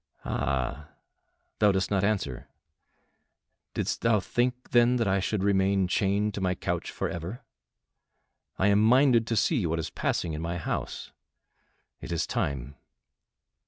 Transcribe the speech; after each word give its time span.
"Ah! 0.25 0.89
thou 1.59 1.71
dost 1.71 1.91
not 1.91 2.03
answer. 2.03 2.49
Didst 3.75 4.01
thou 4.01 4.19
think, 4.19 4.71
then, 4.71 4.95
that 4.95 5.07
I 5.07 5.19
should 5.19 5.43
remain 5.43 5.87
chained 5.87 6.33
to 6.33 6.41
my 6.41 6.55
couch 6.55 6.89
forever? 6.89 7.43
I 8.57 8.69
am 8.69 8.81
minded 8.83 9.27
to 9.27 9.35
see 9.35 9.67
what 9.67 9.77
is 9.77 9.91
passing 9.91 10.33
in 10.33 10.41
my 10.41 10.57
house. 10.57 11.11
It 11.99 12.11
is 12.11 12.25
time." 12.25 12.77